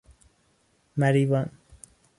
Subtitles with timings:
[0.97, 1.51] مریوان